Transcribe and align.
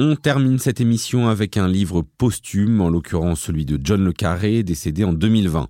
On 0.00 0.14
termine 0.14 0.60
cette 0.60 0.80
émission 0.80 1.26
avec 1.26 1.56
un 1.56 1.66
livre 1.66 2.02
posthume, 2.02 2.80
en 2.80 2.88
l'occurrence 2.88 3.40
celui 3.40 3.64
de 3.64 3.80
John 3.82 4.04
Le 4.04 4.12
Carré, 4.12 4.62
décédé 4.62 5.02
en 5.02 5.12
2020. 5.12 5.66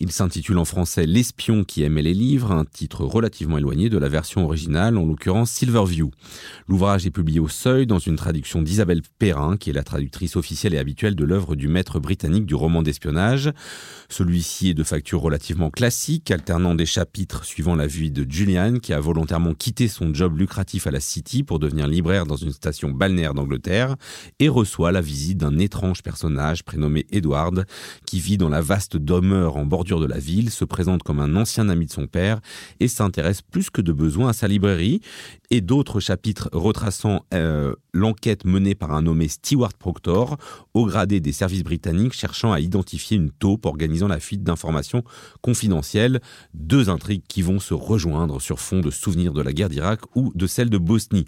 Il 0.00 0.10
s'intitule 0.10 0.58
en 0.58 0.64
français 0.64 1.06
L'espion 1.06 1.62
qui 1.62 1.84
aimait 1.84 2.02
les 2.02 2.12
livres, 2.12 2.50
un 2.50 2.64
titre 2.64 3.04
relativement 3.04 3.56
éloigné 3.56 3.88
de 3.88 3.96
la 3.96 4.08
version 4.08 4.44
originale, 4.44 4.98
en 4.98 5.06
l'occurrence 5.06 5.52
Silverview. 5.52 6.10
L'ouvrage 6.66 7.06
est 7.06 7.12
publié 7.12 7.38
au 7.38 7.46
Seuil 7.46 7.86
dans 7.86 8.00
une 8.00 8.16
traduction 8.16 8.62
d'Isabelle 8.62 9.02
Perrin, 9.20 9.56
qui 9.56 9.70
est 9.70 9.74
la 9.74 9.84
traductrice 9.84 10.34
officielle 10.34 10.74
et 10.74 10.78
habituelle 10.78 11.14
de 11.14 11.24
l'œuvre 11.24 11.54
du 11.54 11.68
maître 11.68 12.00
britannique 12.00 12.46
du 12.46 12.56
roman 12.56 12.82
d'espionnage. 12.82 13.52
Celui-ci 14.08 14.70
est 14.70 14.74
de 14.74 14.82
facture 14.82 15.20
relativement 15.20 15.70
classique, 15.70 16.32
alternant 16.32 16.74
des 16.74 16.86
chapitres 16.86 17.44
suivant 17.44 17.76
la 17.76 17.86
vie 17.86 18.10
de 18.10 18.28
Julian, 18.28 18.80
qui 18.82 18.92
a 18.92 18.98
volontairement 18.98 19.54
quitté 19.54 19.86
son 19.86 20.12
job 20.12 20.36
lucratif 20.36 20.88
à 20.88 20.90
la 20.90 20.98
City 20.98 21.44
pour 21.44 21.60
devenir 21.60 21.86
libraire 21.86 22.26
dans 22.26 22.34
une 22.34 22.50
station 22.50 22.90
balnéaire 22.90 23.34
d'Angleterre 23.34 23.67
et 24.38 24.48
reçoit 24.48 24.92
la 24.92 25.00
visite 25.00 25.38
d'un 25.38 25.58
étrange 25.58 26.02
personnage 26.02 26.64
prénommé 26.64 27.06
Edward 27.10 27.66
qui 28.06 28.20
vit 28.20 28.38
dans 28.38 28.48
la 28.48 28.60
vaste 28.60 28.96
demeure 28.96 29.56
en 29.56 29.66
bordure 29.66 30.00
de 30.00 30.06
la 30.06 30.18
ville, 30.18 30.50
se 30.50 30.64
présente 30.64 31.02
comme 31.02 31.20
un 31.20 31.36
ancien 31.36 31.68
ami 31.68 31.86
de 31.86 31.92
son 31.92 32.06
père 32.06 32.40
et 32.80 32.88
s'intéresse 32.88 33.42
plus 33.42 33.70
que 33.70 33.80
de 33.80 33.92
besoin 33.92 34.30
à 34.30 34.32
sa 34.32 34.48
librairie 34.48 35.00
et 35.50 35.60
d'autres 35.60 36.00
chapitres 36.00 36.48
retraçant 36.52 37.24
euh, 37.34 37.74
l'enquête 37.92 38.44
menée 38.44 38.74
par 38.74 38.92
un 38.92 39.02
nommé 39.02 39.28
Stewart 39.28 39.72
Proctor, 39.78 40.36
au 40.74 40.86
gradé 40.86 41.20
des 41.20 41.32
services 41.32 41.64
britanniques 41.64 42.12
cherchant 42.12 42.52
à 42.52 42.60
identifier 42.60 43.16
une 43.16 43.30
taupe 43.30 43.66
organisant 43.66 44.08
la 44.08 44.20
fuite 44.20 44.42
d'informations 44.42 45.02
confidentielles, 45.40 46.20
deux 46.54 46.88
intrigues 46.90 47.22
qui 47.28 47.42
vont 47.42 47.60
se 47.60 47.74
rejoindre 47.74 48.40
sur 48.40 48.60
fond 48.60 48.80
de 48.80 48.90
souvenirs 48.90 49.32
de 49.32 49.42
la 49.42 49.52
guerre 49.52 49.68
d'Irak 49.68 50.00
ou 50.14 50.32
de 50.34 50.46
celle 50.46 50.70
de 50.70 50.78
Bosnie. 50.78 51.26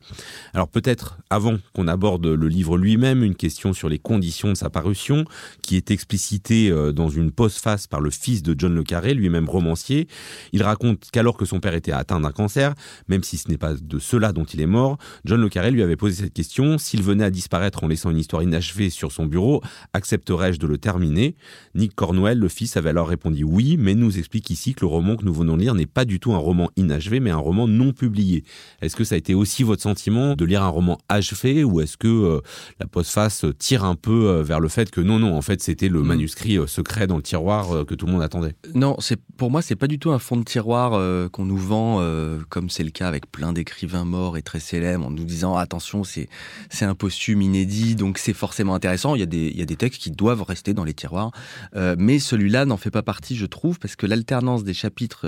Alors 0.54 0.68
peut-être 0.68 1.18
avant 1.30 1.56
qu'on 1.74 1.88
aborde 1.88 2.26
le 2.36 2.48
livre 2.48 2.76
lui-même, 2.76 3.22
une 3.22 3.34
question 3.34 3.72
sur 3.72 3.88
les 3.88 3.98
conditions 3.98 4.48
de 4.48 4.54
sa 4.54 4.70
parution, 4.70 5.24
qui 5.62 5.76
est 5.76 5.90
explicitée 5.90 6.70
euh, 6.70 6.92
dans 6.92 7.08
une 7.08 7.30
postface 7.30 7.86
par 7.86 8.00
le 8.00 8.10
fils 8.10 8.42
de 8.42 8.54
John 8.56 8.74
Le 8.74 8.82
Carré, 8.82 9.14
lui-même 9.14 9.48
romancier. 9.48 10.08
Il 10.52 10.62
raconte 10.62 11.08
qu'alors 11.12 11.36
que 11.36 11.44
son 11.44 11.60
père 11.60 11.74
était 11.74 11.92
atteint 11.92 12.20
d'un 12.20 12.32
cancer, 12.32 12.74
même 13.08 13.22
si 13.22 13.36
ce 13.36 13.48
n'est 13.48 13.58
pas 13.58 13.74
de 13.74 13.98
cela 13.98 14.32
dont 14.32 14.44
il 14.44 14.60
est 14.60 14.66
mort, 14.66 14.98
John 15.24 15.40
Le 15.40 15.48
Carré 15.48 15.70
lui 15.70 15.82
avait 15.82 15.96
posé 15.96 16.24
cette 16.24 16.34
question 16.34 16.78
s'il 16.78 17.02
venait 17.02 17.24
à 17.24 17.30
disparaître 17.30 17.84
en 17.84 17.88
laissant 17.88 18.10
une 18.10 18.18
histoire 18.18 18.42
inachevée 18.42 18.90
sur 18.90 19.12
son 19.12 19.26
bureau, 19.26 19.62
accepterais-je 19.92 20.58
de 20.58 20.66
le 20.66 20.78
terminer? 20.78 21.34
Nick 21.74 21.94
Cornwell, 21.94 22.38
le 22.38 22.48
fils, 22.48 22.76
avait 22.76 22.90
alors 22.90 23.08
répondu 23.08 23.44
oui, 23.44 23.76
mais 23.78 23.94
nous 23.94 24.18
explique 24.18 24.50
ici 24.50 24.74
que 24.74 24.80
le 24.80 24.86
roman 24.86 25.16
que 25.16 25.24
nous 25.24 25.32
venons 25.32 25.56
de 25.56 25.62
lire 25.62 25.74
n'est 25.74 25.86
pas 25.86 26.04
du 26.04 26.20
tout 26.20 26.32
un 26.32 26.38
roman 26.38 26.70
inachevé, 26.76 27.20
mais 27.20 27.30
un 27.30 27.36
roman 27.36 27.66
non 27.66 27.92
publié. 27.92 28.44
Est-ce 28.82 28.96
que 28.96 29.04
ça 29.04 29.14
a 29.14 29.18
été 29.18 29.34
aussi 29.34 29.62
votre 29.62 29.82
sentiment 29.82 30.34
de 30.34 30.44
lire 30.44 30.62
un 30.62 30.68
roman 30.68 30.98
achevé 31.08 31.64
ou 31.64 31.80
est-ce 31.80 31.96
que 31.96 32.19
euh, 32.24 32.40
la 32.78 32.86
postface 32.86 33.44
tire 33.58 33.84
un 33.84 33.94
peu 33.94 34.28
euh, 34.28 34.42
vers 34.42 34.60
le 34.60 34.68
fait 34.68 34.90
que 34.90 35.00
non, 35.00 35.18
non, 35.18 35.36
en 35.36 35.42
fait, 35.42 35.62
c'était 35.62 35.88
le 35.88 36.02
mm. 36.02 36.06
manuscrit 36.06 36.58
euh, 36.58 36.66
secret 36.66 37.06
dans 37.06 37.16
le 37.16 37.22
tiroir 37.22 37.84
que 37.86 37.94
tout 37.94 38.06
le 38.06 38.12
monde 38.12 38.22
attendait. 38.22 38.54
Non, 38.74 38.96
c'est 38.98 39.18
pour 39.36 39.50
moi, 39.50 39.62
c'est 39.62 39.76
pas 39.76 39.86
du 39.86 39.98
tout 39.98 40.10
un 40.10 40.18
fond 40.18 40.36
de 40.36 40.44
tiroir 40.44 41.30
qu'on 41.30 41.46
nous 41.46 41.56
vend, 41.56 42.02
comme 42.48 42.68
c'est 42.68 42.82
le 42.82 42.90
cas 42.90 43.08
avec 43.08 43.30
plein 43.30 43.52
d'écrivains 43.52 44.04
morts 44.04 44.36
et 44.36 44.42
très 44.42 44.60
célèbres, 44.60 45.06
en 45.06 45.10
nous 45.10 45.24
disant 45.24 45.56
attention, 45.56 46.04
c'est 46.04 46.28
c'est 46.68 46.84
un 46.84 46.94
posthume 46.94 47.40
inédit, 47.40 47.94
donc 47.94 48.18
c'est 48.18 48.32
forcément 48.32 48.74
intéressant. 48.74 49.14
Il 49.14 49.20
y 49.20 49.22
a 49.22 49.26
des 49.26 49.48
il 49.48 49.58
y 49.58 49.62
a 49.62 49.66
des 49.66 49.76
textes 49.76 50.02
qui 50.02 50.10
doivent 50.10 50.42
rester 50.42 50.74
dans 50.74 50.84
les 50.84 50.94
tiroirs, 50.94 51.32
mais 51.74 52.18
celui-là 52.18 52.64
n'en 52.64 52.76
fait 52.76 52.90
pas 52.90 53.02
partie, 53.02 53.36
je 53.36 53.46
trouve, 53.46 53.78
parce 53.78 53.96
que 53.96 54.06
l'alternance 54.06 54.64
des 54.64 54.74
chapitres 54.74 55.26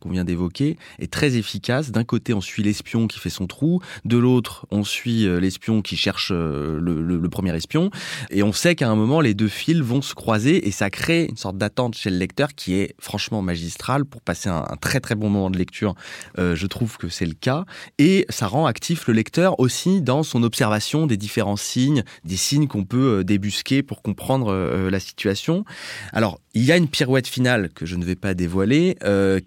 qu'on 0.00 0.10
vient 0.10 0.24
d'évoquer 0.24 0.76
est 0.98 1.12
très 1.12 1.36
efficace. 1.36 1.90
D'un 1.90 2.04
côté, 2.04 2.34
on 2.34 2.40
suit 2.40 2.62
l'espion 2.62 3.06
qui 3.06 3.18
fait 3.18 3.30
son 3.30 3.46
trou, 3.46 3.80
de 4.04 4.18
l'autre, 4.18 4.66
on 4.70 4.84
suit 4.84 5.26
l'espion 5.40 5.82
qui 5.82 5.96
cherche 5.96 6.32
le, 6.34 7.28
premier 7.30 7.54
espion. 7.56 7.90
Et 8.30 8.42
on 8.42 8.52
sait 8.52 8.74
qu'à 8.76 8.88
un 8.88 8.94
moment, 8.94 9.20
les 9.20 9.34
deux 9.34 9.48
fils 9.48 9.80
vont 9.80 10.02
se 10.02 10.14
croiser 10.14 10.68
et 10.68 10.70
ça 10.70 10.90
crée 10.90 11.26
une 11.28 11.36
sorte 11.36 11.56
d'attente 11.56 11.96
chez 11.96 12.10
le 12.10 12.16
lecteur 12.16 12.54
qui 12.54 12.74
est 12.74 12.94
franchement 13.00 13.42
magistrale 13.42 14.04
pour 14.04 14.20
passer 14.20 14.48
un, 14.48 14.64
très 14.80 15.00
très 15.00 15.14
bon 15.14 15.30
moment 15.30 15.50
de 15.50 15.58
lecture. 15.58 15.94
Euh, 16.38 16.54
je 16.54 16.66
trouve 16.66 16.96
que 16.96 17.08
c'est 17.08 17.26
le 17.26 17.34
cas. 17.34 17.64
Et 17.98 18.26
ça 18.28 18.46
rend 18.46 18.66
actif 18.66 19.06
le 19.06 19.14
lecteur 19.14 19.58
aussi 19.60 20.00
dans 20.00 20.22
son 20.22 20.42
observation 20.42 21.06
des 21.06 21.16
différents 21.16 21.56
signes, 21.56 22.04
des 22.24 22.36
signes 22.36 22.66
qu'on 22.66 22.84
peut 22.84 23.20
euh, 23.20 23.24
débusquer 23.24 23.82
pour 23.82 24.02
comprendre 24.02 24.52
euh, 24.52 24.90
la 24.90 25.00
situation. 25.00 25.64
Alors, 26.12 26.40
il 26.54 26.64
y 26.64 26.72
a 26.72 26.76
une 26.76 26.88
pirouette 26.88 27.26
finale 27.26 27.70
que 27.74 27.84
je 27.84 27.96
ne 27.96 28.04
vais 28.04 28.14
pas 28.14 28.34
dévoiler, 28.34 28.96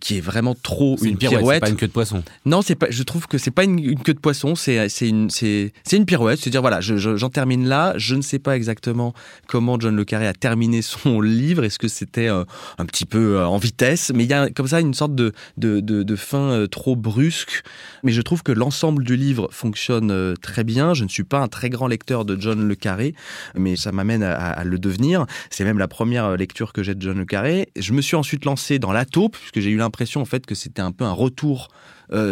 qui 0.02 0.18
est 0.18 0.22
vraiment 0.22 0.56
trop 0.56 0.97
une, 1.02 1.18
pirouette. 1.18 1.56
C'est 1.56 1.59
pas 1.62 1.70
une 1.70 1.78
queue 1.78 1.88
de 1.88 1.92
poisson. 1.94 2.22
Non, 2.46 2.62
c'est 2.62 2.76
pas. 2.76 2.88
Je 2.90 3.02
trouve 3.03 3.28
que 3.28 3.38
c'est 3.38 3.52
pas 3.52 3.64
une, 3.64 3.80
une, 3.80 4.00
queue 4.00 4.14
de 4.14 4.20
poisson. 4.20 4.56
C'est 4.56 4.90
une 5.02 5.30
c'est 5.30 5.72
une 5.94 6.06
pirouette. 6.06 6.40
C'est 6.42 6.50
dire 6.50 6.62
voilà, 6.69 6.81
j'en 6.81 7.29
termine 7.29 7.66
là. 7.66 7.94
Je 7.95 8.13
ne 8.13 8.22
sais 8.22 8.39
pas 8.39 8.57
exactement 8.57 9.13
comment 9.47 9.79
John 9.79 9.95
Le 9.95 10.03
Carré 10.03 10.28
a 10.28 10.33
terminé 10.33 10.81
son 10.81 11.22
livre. 11.22 11.63
Est-ce 11.63 11.79
que 11.79 11.88
c'était 11.88 12.28
euh, 12.28 12.44
un 12.78 12.85
petit 12.85 13.05
peu 13.05 13.38
euh, 13.38 13.47
en 13.47 13.57
vitesse? 13.57 14.11
Mais 14.13 14.25
il 14.25 14.29
y 14.29 14.33
a 14.33 14.50
comme 14.50 14.67
ça 14.67 14.81
une 14.81 14.94
sorte 14.94 15.16
de, 15.16 15.31
de, 15.55 15.79
de, 15.79 16.16
fin 16.17 16.51
euh, 16.51 16.67
trop 16.67 16.97
brusque. 16.97 17.63
Mais 18.03 18.11
je 18.11 18.22
trouve 18.22 18.44
que 18.44 18.51
l'ensemble 18.51 19.05
du 19.05 19.16
livre 19.16 19.47
fonctionne 19.50 20.35
très 20.41 20.66
bien. 20.66 20.94
Je 20.94 21.05
ne 21.05 21.09
suis 21.09 21.23
pas 21.23 21.39
un 21.39 21.47
très 21.47 21.69
grand 21.69 21.88
lecteur 21.88 22.25
de 22.25 22.38
John 22.38 22.67
Le 22.67 22.75
Carré, 22.75 23.16
mais 23.55 23.78
ça 23.78 23.94
m'amène 23.94 24.23
à, 24.23 24.61
le 24.66 24.78
devenir. 24.78 25.25
C'est 25.49 25.63
même 25.63 25.78
la 25.78 25.88
première 25.88 26.35
lecture 26.35 26.73
que 26.73 26.84
j'ai 26.84 26.95
de 26.95 27.01
John 27.01 27.17
Le 27.17 27.23
Carré. 27.23 27.69
Je 27.78 27.94
me 27.94 28.01
suis 28.01 28.17
ensuite 28.17 28.44
lancé 28.44 28.78
dans 28.78 28.91
La 28.91 29.05
taupe, 29.05 29.38
puisque 29.38 29.61
j'ai 29.61 29.69
eu 29.69 29.78
l'impression 29.78 30.19
en 30.19 30.25
fait 30.25 30.45
que 30.45 30.53
c'était 30.53 30.81
un 30.81 30.91
peu 30.91 31.05
un 31.05 31.13
retour 31.13 31.69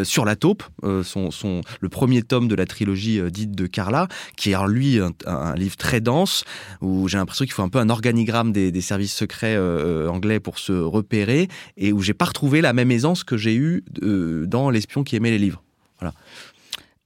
sur 0.04 0.26
la 0.26 0.36
taupe, 0.36 0.64
euh, 0.84 1.04
son, 1.04 1.32
son, 1.32 1.62
le 1.82 1.90
premier 1.90 2.22
tome 2.22 2.48
de 2.48 2.56
la 2.56 2.66
trilogie 2.66 3.20
euh, 3.20 3.30
dite 3.30 3.52
de 3.52 3.68
Carla, 3.68 4.08
qui 4.38 4.52
est 4.52 4.56
lui 4.68 5.00
un, 5.26 5.56
livre 5.56 5.78
très 5.78 6.02
dense, 6.02 6.44
où 6.82 7.08
j'ai 7.08 7.18
l'impression 7.18 7.46
qu'il 7.46 7.54
faut 7.54 7.62
un 7.62 7.70
peu 7.70 7.80
un 7.80 7.90
organigramme 7.90 8.52
des, 8.52 8.72
des 8.72 8.82
services 8.82 9.14
secrets 9.14 9.58
anglais 10.08 10.40
pour 10.40 10.60
se 10.60 10.72
repérer, 10.72 11.48
et 11.78 11.94
où 11.94 12.02
j'ai 12.02 12.14
pas 12.14 12.26
retrouvé 12.26 12.62
la 12.62 12.74
même 12.74 12.92
aisance 12.92 13.24
que 13.24 13.38
j'ai 13.38 13.56
eue 13.56 13.84
dans 14.02 14.70
L'espion 14.70 15.04
qui 15.04 15.16
aimait 15.16 15.32
les 15.32 15.38
livres. 15.38 15.62
Voilà. 16.00 16.14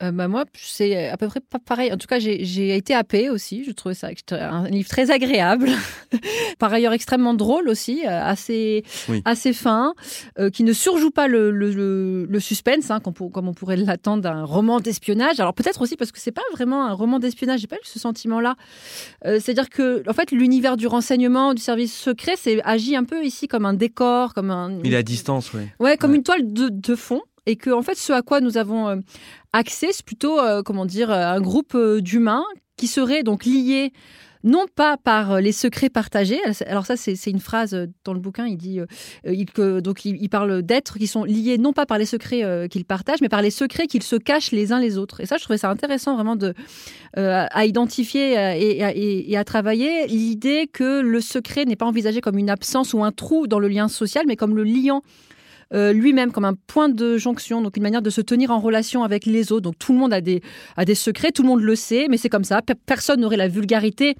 Euh, 0.02 0.12
bah 0.12 0.28
moi, 0.30 0.46
c'est 0.54 1.10
à 1.10 1.18
peu 1.18 1.28
près 1.28 1.42
pas 1.42 1.60
pareil. 1.60 1.92
En 1.92 1.98
tout 1.98 2.08
cas, 2.08 2.20
j'ai 2.20 2.76
été 2.76 2.94
happée 2.94 3.30
aussi. 3.30 3.66
Je 3.66 3.72
trouvais 3.72 3.96
ça 3.96 4.10
un 4.32 4.70
livre 4.70 4.88
très 4.88 5.12
agréable. 5.12 5.70
Par 6.60 6.74
ailleurs, 6.74 6.94
extrêmement 6.94 7.34
drôle 7.34 7.68
aussi, 7.68 8.06
euh, 8.06 8.24
assez, 8.24 8.84
assez 9.26 9.54
fin, 9.54 9.94
euh, 10.40 10.50
qui 10.50 10.64
ne 10.64 10.72
surjoue 10.72 11.12
pas 11.12 11.28
le, 11.28 11.52
le, 11.52 12.26
le 12.26 12.40
suspense, 12.40 12.92
hein, 12.92 13.00
comme, 13.00 13.48
on 13.48 13.54
pourrait 13.54 13.76
l'attendre 13.76 14.24
d'un 14.24 14.44
roman 14.44 14.80
d'espionnage. 14.80 15.40
Alors 15.40 15.54
peut-être 15.54 15.82
aussi 15.82 15.98
parce 15.98 16.12
que 16.12 16.20
c'est 16.20 16.32
pas 16.32 16.42
vraiment 16.54 16.86
un 16.86 16.94
roman 16.94 17.20
d'espionnage. 17.20 17.60
J'ai 17.60 17.68
pas 17.68 17.76
eu 17.78 17.80
ce 17.84 18.00
sentiment-là. 18.00 18.56
C'est-à-dire 19.24 19.70
que, 19.70 20.04
en 20.10 20.14
fait, 20.14 20.32
l'univers 20.32 20.78
du 20.78 20.88
renseignement, 20.88 21.54
du 21.54 21.62
service 21.62 21.94
secret, 21.98 22.36
c'est 22.38 22.62
agit 22.64 22.96
un 22.96 23.04
peu 23.04 23.24
ici 23.26 23.48
comme 23.48 23.66
un 23.66 23.74
décor, 23.74 24.34
comme 24.34 24.52
un. 24.52 24.80
Il 24.84 24.94
est 24.94 24.98
à 24.98 25.04
distance, 25.04 25.54
oui. 25.54 25.64
Ouais, 25.80 25.98
comme 25.98 26.16
une 26.16 26.24
toile 26.24 26.52
de, 26.54 26.70
de 26.70 26.96
fond 26.96 27.22
et 27.50 27.56
que 27.56 27.70
en 27.72 27.82
fait 27.82 27.96
ce 27.96 28.14
à 28.14 28.22
quoi 28.22 28.42
nous 28.42 28.58
avons 28.58 29.02
accès, 29.54 29.90
c'est 29.92 30.06
plutôt, 30.06 30.40
euh, 30.40 30.62
comment 30.64 30.86
dire, 30.86 31.12
euh, 31.12 31.26
un 31.26 31.42
groupe 31.42 31.76
euh, 31.76 32.02
d'humains 32.02 32.46
qui 32.78 32.88
seraient 32.88 33.24
donc 33.24 33.46
liés 33.46 33.92
non 34.46 34.68
pas 34.74 34.96
par 34.96 35.42
les 35.42 35.52
secrets 35.52 35.90
partagés. 35.90 36.40
Alors 36.66 36.86
ça, 36.86 36.96
c'est 36.96 37.30
une 37.30 37.42
phrase 37.42 37.76
dans 38.06 38.14
le 38.14 38.22
bouquin. 38.22 38.48
Il 38.48 38.56
dit, 38.56 38.80
il, 39.26 39.46
donc 39.82 40.06
il, 40.06 40.30
parle 40.30 40.62
d'êtres 40.62 40.98
qui 40.98 41.08
sont 41.08 41.26
liés 41.26 41.58
non 41.58 41.74
pas 41.74 41.86
par 41.86 41.98
les 41.98 42.06
secrets 42.06 42.70
qu'ils 42.70 42.86
partagent, 42.86 43.20
mais 43.20 43.28
par 43.28 43.42
les 43.42 43.52
secrets 43.52 43.88
qu'ils 43.88 44.02
se 44.02 44.16
cachent 44.16 44.54
les 44.54 44.72
uns 44.72 44.80
les 44.80 44.98
autres. 44.98 45.20
Et 45.20 45.26
ça, 45.26 45.36
je 45.36 45.44
trouvais 45.44 45.58
ça 45.58 45.70
intéressant 45.70 46.16
vraiment 46.16 46.38
de 46.38 46.54
à 47.18 47.66
identifier 47.66 48.36
et, 48.58 49.30
et, 49.30 49.38
à 49.38 49.44
travailler 49.44 50.08
l'idée 50.08 50.70
que 50.72 51.02
le 51.02 51.20
secret 51.20 51.66
n'est 51.66 51.76
pas 51.76 51.88
envisagé 51.88 52.22
comme 52.22 52.38
une 52.38 52.50
absence 52.50 52.94
ou 52.94 53.04
un 53.04 53.12
trou 53.12 53.46
dans 53.46 53.60
le 53.60 53.68
lien 53.68 53.90
social, 53.90 54.24
mais 54.26 54.38
comme 54.38 54.56
le 54.56 54.64
liant 54.64 55.02
euh, 55.74 55.94
lui-même 55.94 56.32
comme 56.32 56.46
un 56.46 56.56
point 56.56 56.90
de 56.90 57.18
jonction, 57.18 57.62
donc 57.62 57.78
une 57.78 57.84
manière 57.84 58.02
de 58.02 58.10
se 58.10 58.22
tenir 58.22 58.52
en 58.52 58.60
relation 58.60 59.04
avec 59.04 59.26
les 59.26 59.52
autres. 59.52 59.62
Donc 59.62 59.78
tout 59.78 59.94
le 59.94 60.00
monde 60.00 60.14
a 60.14 60.22
des, 60.22 60.42
secrets, 60.96 61.32
tout 61.32 61.44
le 61.44 61.48
monde 61.48 61.62
le 61.62 61.76
sait, 61.76 62.08
mais 62.10 62.18
c'est 62.18 62.30
comme 62.30 62.44
ça. 62.44 62.62
Personne 62.86 63.22
n'aurait 63.22 63.38
la 63.38 63.48
vulgarité 63.48 64.16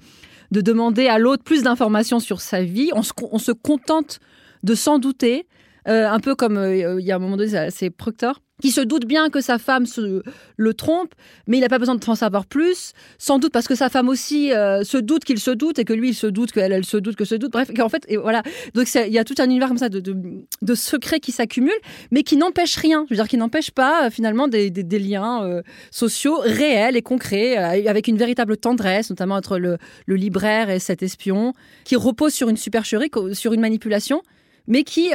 de 0.50 0.60
demander 0.60 1.06
à 1.06 1.18
l'autre 1.18 1.42
plus 1.42 1.62
d'informations 1.62 2.20
sur 2.20 2.40
sa 2.40 2.62
vie. 2.62 2.90
On 2.94 3.02
se, 3.02 3.12
on 3.30 3.38
se 3.38 3.52
contente 3.52 4.20
de 4.62 4.74
s'en 4.74 4.98
douter, 4.98 5.46
euh, 5.88 6.08
un 6.08 6.20
peu 6.20 6.34
comme 6.34 6.56
euh, 6.56 7.00
il 7.00 7.06
y 7.06 7.12
a 7.12 7.16
un 7.16 7.18
moment 7.18 7.36
donné, 7.36 7.70
c'est 7.70 7.90
Proctor 7.90 8.40
qui 8.60 8.70
se 8.70 8.80
doute 8.80 9.06
bien 9.06 9.30
que 9.30 9.40
sa 9.40 9.58
femme 9.58 9.86
se, 9.86 10.22
le 10.56 10.74
trompe, 10.74 11.14
mais 11.46 11.56
il 11.56 11.60
n'a 11.60 11.68
pas 11.68 11.78
besoin 11.78 11.94
de 11.94 12.00
en 12.10 12.14
savoir 12.14 12.46
plus, 12.46 12.92
sans 13.18 13.38
doute 13.38 13.52
parce 13.52 13.68
que 13.68 13.74
sa 13.74 13.88
femme 13.88 14.08
aussi 14.08 14.52
euh, 14.52 14.82
se 14.84 14.98
doute 14.98 15.24
qu'il 15.24 15.38
se 15.38 15.50
doute 15.50 15.78
et 15.78 15.84
que 15.84 15.92
lui 15.92 16.08
il 16.08 16.14
se 16.14 16.26
doute 16.26 16.50
qu'elle 16.50 16.72
elle 16.72 16.84
se 16.84 16.96
doute 16.96 17.16
que 17.16 17.24
se 17.24 17.34
doute. 17.34 17.52
Bref, 17.52 17.70
en 17.78 17.88
fait, 17.88 18.06
voilà. 18.20 18.42
Donc 18.74 18.88
il 18.94 19.12
y 19.12 19.18
a 19.18 19.24
tout 19.24 19.34
un 19.38 19.44
univers 19.44 19.68
comme 19.68 19.78
ça 19.78 19.88
de, 19.88 20.74
secrets 20.74 21.20
qui 21.20 21.32
s'accumulent, 21.32 21.72
mais 22.10 22.22
qui 22.22 22.36
n'empêchent 22.36 22.76
rien. 22.76 23.04
Je 23.08 23.14
veux 23.14 23.16
dire, 23.16 23.28
qui 23.28 23.36
n'empêchent 23.36 23.70
pas 23.70 24.06
euh, 24.06 24.10
finalement 24.10 24.48
des, 24.48 24.70
liens 24.70 25.44
euh, 25.44 25.62
sociaux 25.90 26.38
réels 26.42 26.96
et 26.96 27.02
concrets, 27.02 27.56
avec 27.56 28.08
une 28.08 28.16
véritable 28.16 28.56
tendresse, 28.56 29.10
notamment 29.10 29.36
entre 29.36 29.58
le, 29.58 29.78
libraire 30.08 30.68
et 30.68 30.78
cet 30.78 31.02
espion, 31.02 31.54
qui 31.84 31.96
repose 31.96 32.34
sur 32.34 32.48
une 32.48 32.56
supercherie, 32.56 33.10
sur 33.32 33.52
une 33.52 33.60
manipulation 33.60 34.22
mais 34.66 34.84
qui 34.84 35.10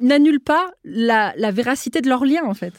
n'annulent 0.00 0.40
pas 0.40 0.70
la, 0.84 1.32
la 1.36 1.50
véracité 1.50 2.00
de 2.02 2.08
leur 2.08 2.26
lien, 2.26 2.42
en 2.44 2.52
fait. 2.52 2.74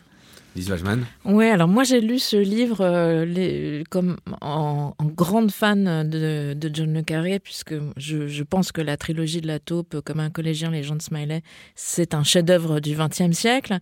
Oui, 1.26 1.46
alors 1.48 1.68
moi 1.68 1.84
j'ai 1.84 2.02
lu 2.02 2.20
ce 2.20 2.38
livre 2.38 2.78
euh, 2.82 3.84
comme 3.90 4.18
en, 4.42 4.94
grande 5.02 5.52
fan 5.52 6.08
de, 6.08 6.56
John 6.74 6.94
Le 6.94 7.02
Carré, 7.02 7.40
puisque 7.40 7.76
je, 7.98 8.28
je 8.28 8.44
pense 8.44 8.72
que 8.72 8.82
la 8.82 8.98
trilogie 8.98 9.42
de 9.42 9.48
la 9.48 9.60
taupe, 9.60 10.02
comme 10.02 10.20
un 10.20 10.30
collégien, 10.30 10.72
les 10.72 10.84
gens 10.84 10.96
de 10.96 11.02
Smiley, 11.02 11.42
c'est 11.76 12.14
un 12.14 12.24
chef-d'œuvre 12.24 12.80
du 12.80 12.96
XXe 12.96 13.32
siècle. 13.32 13.80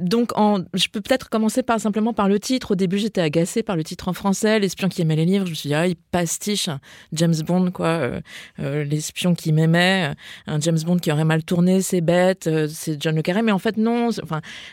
Donc, 0.00 0.32
je 0.74 0.88
peux 0.88 1.00
peut-être 1.00 1.28
commencer 1.28 1.62
par 1.62 1.78
simplement 1.78 2.12
par 2.14 2.28
le 2.28 2.40
titre. 2.40 2.72
Au 2.72 2.74
début, 2.74 2.98
j'étais 2.98 3.20
agacée 3.20 3.62
par 3.62 3.76
le 3.76 3.84
titre 3.84 4.08
en 4.08 4.12
français, 4.12 4.58
l'espion 4.58 4.88
qui 4.88 5.02
aimait 5.02 5.16
les 5.16 5.26
livres. 5.26 5.44
Je 5.44 5.50
me 5.50 5.54
suis 5.54 5.68
dit, 5.68 5.74
ah, 5.74 5.86
il 5.86 5.96
pastiche 5.96 6.70
James 7.12 7.34
Bond, 7.46 7.70
quoi. 7.70 7.86
Euh, 7.86 8.20
euh, 8.60 8.84
l'espion 8.84 9.34
qui 9.34 9.52
m'aimait, 9.52 10.14
un 10.46 10.60
James 10.60 10.78
Bond 10.84 10.98
qui 10.98 11.12
aurait 11.12 11.24
mal 11.24 11.44
tourné, 11.44 11.82
c'est 11.82 12.00
bête, 12.00 12.46
euh, 12.46 12.66
c'est 12.70 13.00
John 13.00 13.14
le 13.14 13.22
Carré. 13.22 13.42
Mais 13.42 13.52
en 13.52 13.58
fait, 13.58 13.76
non. 13.76 14.08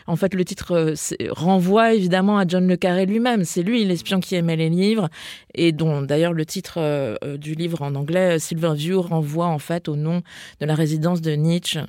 En 0.06 0.16
fait, 0.16 0.34
le 0.34 0.44
titre 0.44 0.94
renvoie 1.30 1.94
évidemment 1.94 2.38
à 2.38 2.46
John 2.46 2.66
le 2.66 2.76
Carré 2.76 3.04
lui-même. 3.04 3.44
C'est 3.44 3.62
lui, 3.62 3.84
l'espion 3.84 4.20
qui 4.20 4.34
aimait 4.34 4.56
les 4.56 4.70
livres, 4.70 5.08
et 5.54 5.72
dont 5.72 6.02
d'ailleurs 6.02 6.32
le 6.32 6.46
titre 6.46 7.18
du 7.36 7.54
livre 7.54 7.82
en 7.82 7.94
anglais, 7.94 8.38
Silverview, 8.38 9.02
renvoie 9.02 9.46
en 9.46 9.58
fait 9.58 9.88
au 9.88 9.96
nom 9.96 10.22
de 10.60 10.66
la 10.66 10.74
résidence 10.74 11.20
de 11.20 11.32
Nietzsche 11.32 11.80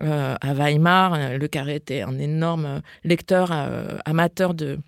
à 0.00 0.54
Weimar. 0.54 1.36
Le 1.38 1.48
Carré 1.48 1.76
était 1.76 2.02
un 2.02 2.18
énorme 2.18 2.80
lecteur 3.04 3.50
euh, 3.52 3.98
amateur 4.04 4.54
de 4.54 4.78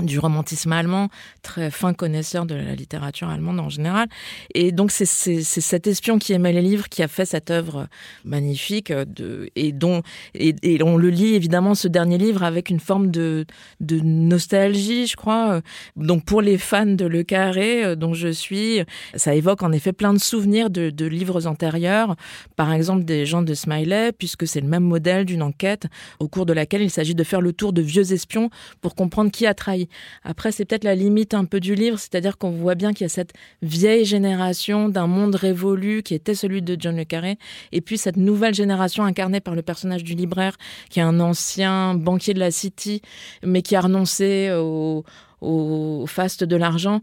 du 0.00 0.18
romantisme 0.18 0.72
allemand, 0.72 1.08
très 1.42 1.70
fin 1.70 1.92
connaisseur 1.94 2.46
de 2.46 2.54
la 2.54 2.74
littérature 2.74 3.28
allemande 3.28 3.60
en 3.60 3.68
général. 3.68 4.08
Et 4.54 4.72
donc 4.72 4.90
c'est 4.90 5.04
cet 5.04 5.86
espion 5.86 6.18
qui 6.18 6.32
aimait 6.32 6.52
les 6.52 6.62
livres 6.62 6.88
qui 6.88 7.02
a 7.02 7.08
fait 7.08 7.24
cette 7.24 7.50
œuvre 7.50 7.88
magnifique 8.24 8.90
euh, 8.90 9.46
et 9.56 9.72
dont 9.72 10.02
et, 10.34 10.82
on 10.82 10.96
le 10.96 11.10
lit 11.10 11.34
évidemment 11.34 11.74
ce 11.74 11.88
dernier 11.88 12.18
livre 12.18 12.42
avec 12.42 12.70
une 12.70 12.80
forme 12.80 13.10
de, 13.10 13.46
nostalgie, 13.80 15.06
je 15.06 15.16
crois. 15.16 15.60
Donc 15.96 16.24
pour 16.24 16.42
les 16.42 16.58
fans 16.58 16.86
de 16.86 17.04
Le 17.04 17.22
Carré, 17.22 17.84
euh, 17.84 17.96
dont 17.96 18.14
je 18.14 18.28
suis, 18.28 18.80
ça 19.14 19.34
évoque 19.34 19.62
en 19.62 19.72
effet 19.72 19.92
plein 19.92 20.12
de 20.12 20.18
souvenirs 20.18 20.70
de, 20.70 20.90
de 20.90 21.06
livres 21.06 21.46
antérieurs, 21.46 22.16
par 22.56 22.72
exemple 22.72 23.04
des 23.04 23.26
gens 23.26 23.42
de 23.42 23.54
Smiley, 23.54 24.12
puisque 24.12 24.46
c'est 24.46 24.60
le 24.60 24.68
même 24.68 24.84
modèle 24.84 25.24
d'une 25.24 25.42
enquête 25.42 25.86
au 26.20 26.28
cours 26.28 26.46
de 26.46 26.52
laquelle 26.52 26.82
il 26.82 26.90
s'agit 26.90 27.14
de 27.14 27.24
faire 27.24 27.40
le 27.40 27.52
tour 27.52 27.72
de 27.72 27.82
vieux 27.82 28.12
espions 28.12 28.50
pour 28.80 28.94
comprendre 28.94 29.30
qui 29.30 29.46
a 29.46 29.54
trahi. 29.54 29.87
Après, 30.24 30.52
c'est 30.52 30.64
peut-être 30.64 30.84
la 30.84 30.94
limite 30.94 31.34
un 31.34 31.44
peu 31.44 31.60
du 31.60 31.74
livre, 31.74 31.98
c'est-à-dire 31.98 32.38
qu'on 32.38 32.50
voit 32.50 32.74
bien 32.74 32.92
qu'il 32.92 33.04
y 33.04 33.06
a 33.06 33.08
cette 33.08 33.32
vieille 33.62 34.04
génération 34.04 34.88
d'un 34.88 35.06
monde 35.06 35.34
révolu 35.34 36.02
qui 36.02 36.14
était 36.14 36.34
celui 36.34 36.62
de 36.62 36.76
John 36.78 36.96
Le 36.96 37.04
Carré, 37.04 37.38
et 37.72 37.80
puis 37.80 37.98
cette 37.98 38.16
nouvelle 38.16 38.54
génération 38.54 39.04
incarnée 39.04 39.40
par 39.40 39.54
le 39.54 39.62
personnage 39.62 40.04
du 40.04 40.14
libraire, 40.14 40.56
qui 40.90 41.00
est 41.00 41.02
un 41.02 41.20
ancien 41.20 41.94
banquier 41.94 42.34
de 42.34 42.40
la 42.40 42.50
City, 42.50 43.02
mais 43.44 43.62
qui 43.62 43.76
a 43.76 43.80
renoncé 43.80 44.50
au, 44.52 45.04
au 45.40 46.04
faste 46.06 46.44
de 46.44 46.56
l'argent, 46.56 47.00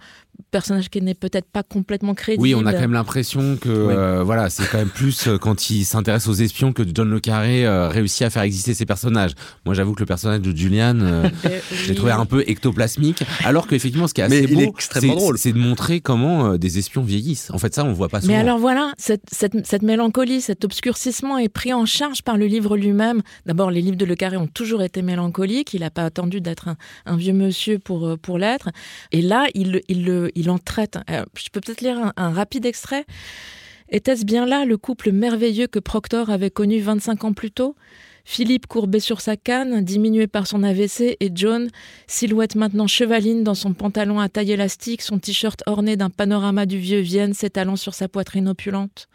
personnage 0.52 0.90
qui 0.90 1.02
n'est 1.02 1.14
peut-être 1.14 1.48
pas 1.50 1.64
complètement 1.64 2.14
crédible. 2.14 2.42
Oui, 2.44 2.56
on 2.56 2.66
a 2.66 2.74
quand 2.74 2.80
même 2.80 2.94
l'impression 2.94 3.58
que 3.58 3.70
Oui. 3.70 3.94
euh, 3.96 4.24
voilà, 4.24 4.50
c'est 4.50 4.68
quand 4.70 4.78
même 4.78 4.90
plus 4.90 5.28
euh, 5.28 5.38
quand 5.38 5.70
il 5.70 5.84
s'intéresse 5.86 6.28
aux 6.28 6.34
espions 6.34 6.74
que 6.74 6.84
John 6.94 7.10
le 7.10 7.20
Carré 7.20 7.66
euh, 7.66 7.88
réussit 7.90 8.22
à 8.24 8.30
faire 8.30 8.44
exister 8.44 8.74
ses 8.74 8.86
personnages. 8.86 9.32
Moi, 9.66 9.74
j'avoue 9.76 9.94
que 9.94 10.00
le 10.02 10.06
personnage 10.06 10.42
de 10.42 10.56
Julian, 10.56 11.00
euh, 11.02 11.30
je 11.44 11.84
l'ai 11.84 11.90
oui. 11.90 11.96
trouvé 11.96 12.12
un 12.12 12.26
peu 12.26 12.44
ectoplasmique, 12.48 13.24
alors 13.44 13.68
qu'effectivement, 13.68 14.08
ce 14.08 14.14
qui 14.14 14.22
est 14.22 14.28
Mais 14.30 14.44
assez 14.44 14.52
est 14.52 14.56
beau, 14.56 14.62
extrêmement 14.62 15.14
c'est- 15.14 15.20
drôle. 15.20 15.38
c'est 15.38 15.54
de 15.54 15.58
montrer 15.60 16.02
comment 16.02 16.52
euh, 16.54 16.58
des 16.58 16.78
espions 16.80 17.04
vieillissent. 17.04 17.52
En 17.52 17.58
fait, 17.58 17.74
ça, 17.74 17.84
on 17.84 17.90
le 17.90 17.94
voit 17.94 18.10
pas 18.10 18.22
souvent. 18.22 18.34
Mais 18.34 18.40
alors 18.40 18.60
voilà, 18.60 18.94
cette, 18.98 19.24
cette, 19.32 19.66
cette 19.66 19.82
mélancolie, 19.84 20.42
cet 20.42 20.64
obscurcissement 20.66 21.38
est 21.38 21.50
pris 21.50 21.74
en 21.74 21.86
charge 21.86 22.22
par 22.24 22.38
le 22.38 22.46
livre 22.46 22.78
lui-même. 22.78 23.22
D'abord, 23.46 23.72
les 23.72 23.82
livres 23.82 23.98
de 23.98 24.06
Le 24.06 24.16
Carré 24.16 24.38
ont 24.38 24.48
toujours 24.48 24.82
été 24.82 25.02
mélancoliques. 25.02 25.74
Il 25.74 25.82
n'a 25.82 25.90
pas 25.90 26.04
attendu 26.06 26.42
d'être 26.42 26.68
un, 26.70 26.78
un 27.06 27.18
vieux 27.18 27.34
monsieur 27.34 27.80
pour, 27.80 28.18
pour 28.20 28.38
l'être. 28.38 28.70
Et 29.12 29.22
là, 29.22 29.48
il, 29.54 29.82
il, 29.88 30.06
le- 30.06 30.25
il 30.36 30.50
en 30.50 30.58
traite. 30.58 30.98
Euh, 31.10 31.24
je 31.38 31.50
peux 31.52 31.62
peut-être 31.62 31.82
lire 31.82 32.14
un, 32.16 32.30
rapide 32.30 32.66
extrait. 32.66 33.06
Était-ce 33.90 34.26
bien 34.26 34.46
là 34.46 34.66
le 34.66 34.78
couple 34.78 35.12
merveilleux 35.12 35.68
que 35.68 35.80
Proctor 35.80 36.30
avait 36.30 36.50
connu 36.50 36.80
25 36.80 37.24
ans 37.24 37.34
plus 37.34 37.52
tôt? 37.52 37.76
Philippe 38.28 38.66
courbé 38.66 39.00
sur 39.00 39.22
sa 39.22 39.38
canne, 39.38 39.84
diminué 39.84 40.26
par 40.26 40.48
son 40.48 40.64
AVC, 40.64 41.16
et 41.20 41.32
John, 41.36 41.70
silhouette 42.08 42.56
maintenant 42.56 42.88
chevaline 42.88 43.44
dans 43.44 43.54
son 43.54 43.74
pantalon 43.74 44.20
à 44.20 44.30
taille 44.30 44.52
élastique, 44.52 45.04
son 45.04 45.20
t-shirt 45.20 45.62
orné 45.68 45.96
d'un 45.96 46.10
panorama 46.10 46.66
du 46.66 46.80
vieux 46.80 47.02
Vienne 47.02 47.36
s'étalant 47.36 47.76
sur 47.76 47.94
sa 47.94 48.08
poitrine 48.08 48.48
opulente. 48.50 49.08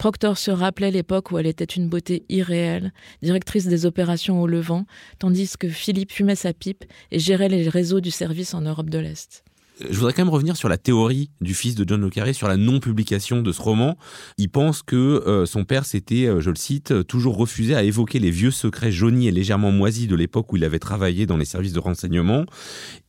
Proctor 0.00 0.38
se 0.38 0.50
rappelait 0.50 0.90
l'époque 0.90 1.30
où 1.30 1.36
elle 1.36 1.46
était 1.46 1.62
une 1.62 1.90
beauté 1.90 2.24
irréelle, 2.30 2.94
directrice 3.20 3.66
des 3.66 3.84
opérations 3.84 4.40
au 4.40 4.46
Levant, 4.46 4.86
tandis 5.18 5.58
que 5.58 5.68
Philippe 5.68 6.12
fumait 6.12 6.36
sa 6.36 6.54
pipe 6.54 6.86
et 7.10 7.18
gérait 7.18 7.50
les 7.50 7.68
réseaux 7.68 8.00
du 8.00 8.10
service 8.10 8.54
en 8.54 8.62
Europe 8.62 8.88
de 8.88 8.96
l'Est. 8.98 9.44
Je 9.88 9.96
voudrais 9.96 10.12
quand 10.12 10.22
même 10.24 10.32
revenir 10.32 10.56
sur 10.56 10.68
la 10.68 10.76
théorie 10.76 11.30
du 11.40 11.54
fils 11.54 11.74
de 11.74 11.84
John 11.88 12.00
le 12.00 12.10
Carré, 12.10 12.32
sur 12.32 12.48
la 12.48 12.56
non-publication 12.56 13.42
de 13.42 13.52
ce 13.52 13.62
roman. 13.62 13.96
Il 14.36 14.48
pense 14.50 14.82
que 14.82 14.96
euh, 14.96 15.46
son 15.46 15.64
père 15.64 15.84
s'était, 15.86 16.26
euh, 16.26 16.40
je 16.40 16.50
le 16.50 16.56
cite, 16.56 17.06
toujours 17.06 17.36
refusé 17.36 17.74
à 17.74 17.82
évoquer 17.82 18.18
les 18.18 18.30
vieux 18.30 18.50
secrets 18.50 18.92
jaunis 18.92 19.28
et 19.28 19.30
légèrement 19.30 19.70
moisis 19.72 20.06
de 20.08 20.14
l'époque 20.16 20.52
où 20.52 20.56
il 20.56 20.64
avait 20.64 20.78
travaillé 20.78 21.24
dans 21.26 21.36
les 21.36 21.44
services 21.44 21.72
de 21.72 21.78
renseignement, 21.78 22.44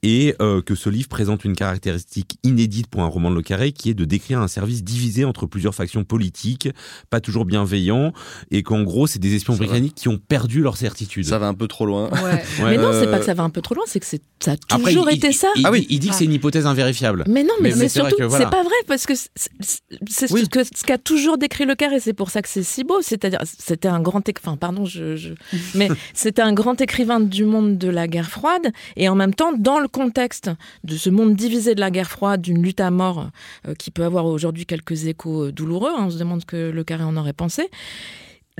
et 0.03 0.35
euh, 0.41 0.61
que 0.61 0.75
ce 0.75 0.89
livre 0.89 1.07
présente 1.09 1.45
une 1.45 1.55
caractéristique 1.55 2.37
inédite 2.43 2.87
pour 2.87 3.01
un 3.01 3.07
roman 3.07 3.29
de 3.31 3.35
le 3.35 3.41
Carré, 3.41 3.71
qui 3.71 3.89
est 3.89 3.93
de 3.93 4.05
décrire 4.05 4.39
un 4.39 4.47
service 4.47 4.83
divisé 4.83 5.25
entre 5.25 5.45
plusieurs 5.45 5.75
factions 5.75 6.03
politiques, 6.03 6.69
pas 7.09 7.19
toujours 7.19 7.45
bienveillants, 7.45 8.13
et 8.51 8.63
qu'en 8.63 8.83
gros, 8.83 9.07
c'est 9.07 9.19
des 9.19 9.35
espions 9.35 9.53
Ça 9.53 9.59
va. 9.59 9.65
britanniques 9.65 9.95
qui 9.95 10.07
ont 10.07 10.17
perdu 10.17 10.61
leur 10.61 10.77
certitude. 10.77 11.25
Ça 11.25 11.37
va 11.39 11.47
un 11.47 11.53
peu 11.53 11.67
trop 11.67 11.85
loin. 11.85 12.09
Ouais. 12.11 12.19
Ouais. 12.21 12.43
Mais 12.61 12.77
non, 12.77 12.91
c'est 12.93 13.09
pas 13.11 13.19
que 13.19 13.25
ça 13.25 13.33
va 13.33 13.43
un 13.43 13.49
peu 13.49 13.61
trop 13.61 13.75
loin, 13.75 13.83
c'est 13.87 13.99
que 13.99 14.05
c'est- 14.05 14.21
ça 14.39 14.51
a 14.51 14.55
Après, 14.75 14.91
toujours 14.91 15.09
il- 15.11 15.17
été 15.17 15.27
il- 15.29 15.33
ça. 15.33 15.47
Il, 15.55 15.65
Ah 15.65 15.71
oui. 15.71 15.85
il 15.89 15.99
dit 15.99 16.09
que 16.09 16.15
c'est 16.15 16.25
une 16.25 16.33
hypothèse 16.33 16.60
invérifiable. 16.65 17.23
Mais 17.27 17.43
non, 17.43 17.53
mais, 17.61 17.69
Mais- 17.69 17.75
mais 17.75 17.81
mais 17.83 17.89
c'est 17.89 17.99
surtout, 17.99 18.15
voilà. 18.27 18.45
c'est 18.45 18.51
pas 18.51 18.63
vrai 18.63 18.75
parce 18.87 19.05
que 19.05 19.13
c'est- 19.15 20.31
Oui. 20.31 20.43
ce 20.43 20.49
que 20.49 20.63
ce 20.63 20.83
qu'a 20.83 20.97
toujours 20.97 21.37
décrit 21.37 21.65
le 21.65 21.75
carré. 21.75 21.99
C'est 21.99 22.13
pour 22.13 22.29
ça 22.29 22.41
que 22.41 22.49
c'est 22.49 22.63
si 22.63 22.83
beau. 22.83 23.01
C'est-à-dire, 23.01 23.39
c'était 23.45 23.87
un 23.87 23.99
grand, 24.01 24.21
enfin, 24.39 24.57
pardon, 24.57 24.85
je, 24.85 25.15
je- 25.15 25.33
mais 25.75 25.89
c'était 26.13 26.41
un 26.41 26.53
grand 26.53 26.79
écrivain 26.81 27.19
du 27.19 27.45
monde 27.45 27.77
de 27.77 27.89
la 27.89 28.07
guerre 28.07 28.29
froide 28.29 28.71
et 28.95 29.09
en 29.09 29.15
même 29.15 29.33
temps, 29.33 29.53
dans 29.57 29.79
le 29.79 29.87
contexte 29.87 30.49
de 30.83 30.95
ce 30.95 31.09
monde 31.09 31.35
divisé 31.35 31.75
de 31.75 31.79
la 31.79 31.91
guerre 31.91 32.09
froide, 32.09 32.41
d'une 32.41 32.61
lutte 32.61 32.79
à 32.79 32.91
mort 32.91 33.29
euh, 33.67 33.73
qui 33.75 33.91
peut 33.91 34.03
avoir 34.03 34.25
aujourd'hui 34.25 34.65
quelques 34.65 35.05
échos 35.05 35.45
euh, 35.47 35.51
douloureux. 35.51 35.91
hein, 35.97 36.05
on 36.07 36.09
se 36.09 36.17
demande 36.17 36.41
ce 36.41 36.45
que 36.45 36.69
le 36.71 36.83
carré 36.83 37.03
en 37.03 37.15
aurait 37.17 37.33
pensé. 37.33 37.69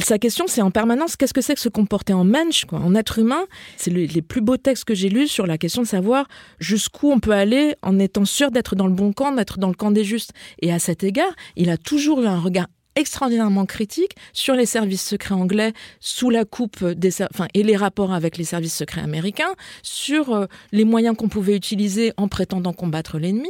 Sa 0.03 0.18
question, 0.18 0.45
c'est 0.48 0.62
en 0.62 0.71
permanence 0.71 1.15
qu'est-ce 1.15 1.33
que 1.33 1.42
c'est 1.42 1.53
que 1.56 1.59
se 1.62 1.69
comporter 1.69 2.13
en 2.13 2.24
mensch, 2.24 2.65
en 2.71 2.95
être 2.95 3.19
humain? 3.19 3.45
C'est 3.77 3.92
le- 3.92 4.06
les 4.06 4.21
plus 4.21 4.42
beaux 4.42 4.58
textes 4.58 4.86
que 4.86 4.96
j'ai 4.96 5.10
lus 5.10 5.27
sur 5.27 5.46
la 5.46 5.58
question 5.58 5.81
de 5.84 5.88
savoir 5.88 6.27
jusqu'où 6.60 7.12
on 7.12 7.20
peut 7.20 7.31
aller 7.31 7.75
en 7.81 8.00
étant 8.00 8.25
sûr 8.25 8.51
d'être 8.51 8.75
dans 8.75 8.88
le 8.88 8.93
bon 8.93 9.13
camp, 9.13 9.31
d'être 9.31 9.60
dans 9.60 9.70
le 9.70 9.75
camp 9.75 9.91
des 9.91 10.03
justes. 10.03 10.31
Et 10.62 10.72
à 10.74 10.79
cet 10.79 11.03
égard, 11.03 11.31
il 11.55 11.70
a 11.70 11.77
toujours 11.77 12.22
eu 12.22 12.25
un 12.27 12.39
regard 12.39 12.67
extraordinairement 12.96 13.65
critique 13.65 14.12
sur 14.34 14.53
les 14.53 14.65
services 14.65 15.01
secrets 15.08 15.34
anglais 15.34 15.72
sous 16.01 16.29
la 16.29 16.43
coupe 16.43 16.84
des 16.84 17.22
enfin 17.24 17.48
et 17.53 17.63
les 17.63 17.77
rapports 17.77 18.12
avec 18.12 18.38
les 18.38 18.43
services 18.43 18.75
secrets 18.75 19.00
américains 19.00 19.53
sur 19.81 20.34
euh, 20.34 20.46
les 20.74 20.84
moyens 20.84 21.15
qu'on 21.15 21.29
pouvait 21.29 21.55
utiliser 21.55 22.12
en 22.17 22.27
prétendant 22.27 22.74
combattre 22.74 23.17
l'ennemi. 23.17 23.50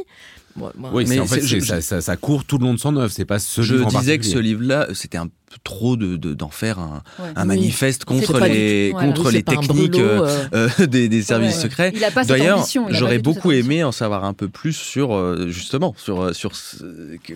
Oui, 0.56 1.04
Mais 1.08 1.14
c'est 1.14 1.20
en 1.20 1.26
fait, 1.26 1.40
je- 1.46 1.60
ça, 1.60 1.80
ça- 1.80 2.00
ça 2.00 2.16
court 2.16 2.44
tout 2.44 2.58
le 2.58 2.64
long 2.66 2.74
de 2.74 2.78
son 2.78 2.96
œuvre. 2.96 3.10
C'est 3.12 3.24
pas 3.24 3.38
ce 3.38 3.62
Je 3.62 3.74
livre 3.74 3.94
en 3.94 4.00
disais 4.00 4.18
que 4.18 4.24
ce 4.24 4.38
livre-là, 4.38 4.88
c'était 4.94 5.18
un 5.18 5.26
peu 5.26 5.32
trop 5.64 5.96
de 5.96 6.16
de- 6.16 6.32
d'en 6.32 6.48
faire 6.48 6.78
un, 6.78 7.02
Ouais. 7.18 7.28
un 7.36 7.44
manifeste 7.44 8.04
contre 8.06 8.40
du 8.40 8.48
les 8.50 8.90
contre 8.98 9.30
les 9.30 9.42
techniques 9.42 9.90
brûlot, 9.92 9.98
euh, 9.98 10.46
euh, 10.54 10.68
euh, 10.80 10.86
des, 10.86 11.08
des 11.10 11.22
services 11.22 11.56
Ouais. 11.56 11.62
secrets. 11.62 11.92
D'ailleurs, 12.26 12.66
j'aurais 12.88 13.18
beaucoup 13.18 13.52
aimé 13.52 13.84
en 13.84 13.92
savoir 13.92 14.24
un 14.24 14.32
peu 14.32 14.48
plus 14.48 14.72
sur 14.74 15.14
euh, 15.14 15.48
justement 15.48 15.94
sur 15.98 16.34
sur 16.34 16.52